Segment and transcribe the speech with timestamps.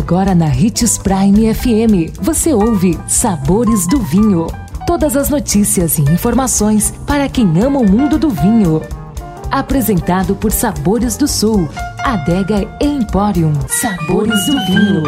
[0.00, 4.46] Agora na Ritz Prime FM, você ouve Sabores do Vinho.
[4.86, 8.80] Todas as notícias e informações para quem ama o mundo do vinho.
[9.50, 11.68] Apresentado por Sabores do Sul,
[12.02, 13.52] Adega Emporium.
[13.68, 15.02] Sabores do Vinho.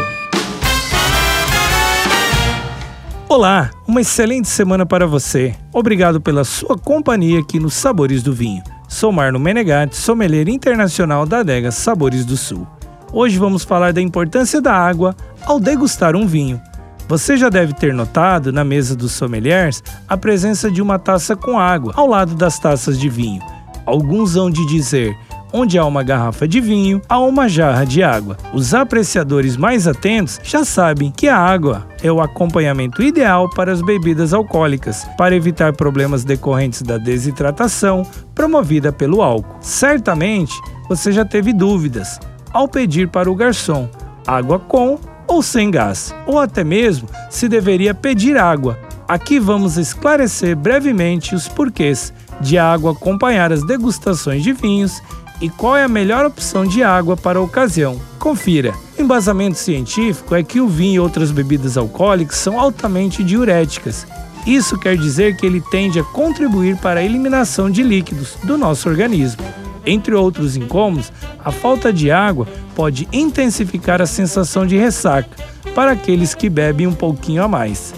[3.30, 5.54] Olá, uma excelente semana para você.
[5.72, 8.62] Obrigado pela sua companhia aqui nos Sabores do Vinho.
[8.86, 12.66] Sou Marno Menegatti, sommelier internacional da adega Sabores do Sul.
[13.14, 15.14] Hoje vamos falar da importância da água
[15.44, 16.58] ao degustar um vinho.
[17.06, 21.58] Você já deve ter notado na mesa dos sommeliers a presença de uma taça com
[21.58, 23.42] água ao lado das taças de vinho.
[23.84, 25.14] Alguns hão de dizer
[25.52, 28.38] onde há uma garrafa de vinho, há uma jarra de água.
[28.54, 33.82] Os apreciadores mais atentos já sabem que a água é o acompanhamento ideal para as
[33.82, 39.54] bebidas alcoólicas, para evitar problemas decorrentes da desidratação promovida pelo álcool.
[39.60, 40.54] Certamente
[40.88, 42.18] você já teve dúvidas
[42.52, 43.88] ao pedir para o garçom
[44.26, 48.78] água com ou sem gás, ou até mesmo se deveria pedir água.
[49.08, 55.02] Aqui vamos esclarecer brevemente os porquês de água acompanhar as degustações de vinhos
[55.40, 58.00] e qual é a melhor opção de água para a ocasião.
[58.18, 58.72] Confira.
[58.96, 64.06] O embasamento científico é que o vinho e outras bebidas alcoólicas são altamente diuréticas.
[64.46, 68.88] Isso quer dizer que ele tende a contribuir para a eliminação de líquidos do nosso
[68.88, 69.61] organismo.
[69.84, 71.12] Entre outros incômodos,
[71.44, 75.30] a falta de água pode intensificar a sensação de ressaca
[75.74, 77.94] para aqueles que bebem um pouquinho a mais.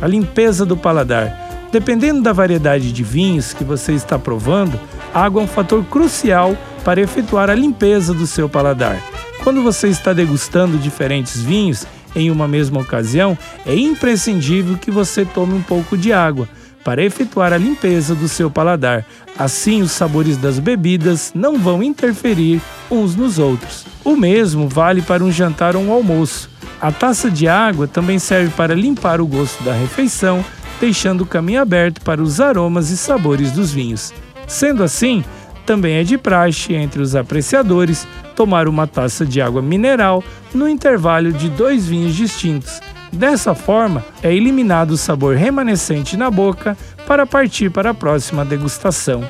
[0.00, 1.68] A limpeza do paladar.
[1.70, 4.78] Dependendo da variedade de vinhos que você está provando,
[5.14, 9.00] a água é um fator crucial para efetuar a limpeza do seu paladar.
[9.44, 15.54] Quando você está degustando diferentes vinhos em uma mesma ocasião, é imprescindível que você tome
[15.54, 16.48] um pouco de água
[16.84, 19.04] para efetuar a limpeza do seu paladar.
[19.38, 23.86] Assim, os sabores das bebidas não vão interferir uns nos outros.
[24.04, 26.50] O mesmo vale para um jantar ou um almoço.
[26.80, 30.44] A taça de água também serve para limpar o gosto da refeição,
[30.80, 34.12] deixando o caminho aberto para os aromas e sabores dos vinhos.
[34.46, 35.22] Sendo assim,
[35.66, 40.24] também é de praxe entre os apreciadores tomar uma taça de água mineral
[40.54, 42.80] no intervalo de dois vinhos distintos
[43.12, 46.76] Dessa forma, é eliminado o sabor remanescente na boca
[47.06, 49.24] para partir para a próxima degustação.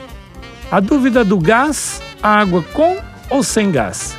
[0.70, 2.98] A dúvida do gás, água com
[3.30, 4.14] ou sem gás.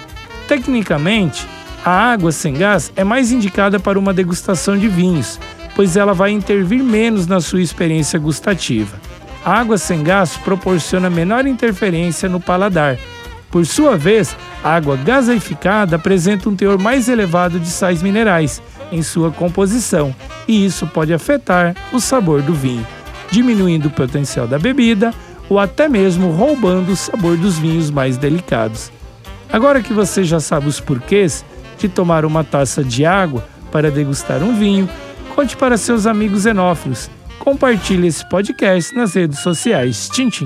[0.48, 1.48] Tecnicamente,
[1.86, 5.40] a água sem gás é mais indicada para uma degustação de vinhos,
[5.76, 8.98] pois ela vai intervir menos na sua experiência gustativa.
[9.46, 12.98] A água sem gás proporciona menor interferência no paladar.
[13.52, 19.04] Por sua vez, a água gaseificada apresenta um teor mais elevado de sais minerais, em
[19.04, 20.16] sua composição,
[20.48, 22.86] e isso pode afetar o sabor do vinho,
[23.30, 25.14] diminuindo o potencial da bebida
[25.50, 28.92] ou até mesmo roubando o sabor dos vinhos mais delicados.
[29.52, 31.44] Agora que você já sabe os porquês
[31.78, 34.90] de tomar uma taça de água para degustar um vinho,
[35.36, 37.10] conte para seus amigos enófilos.
[37.40, 40.10] Compartilhe esse podcast nas redes sociais.
[40.10, 40.46] Tchim, tchim.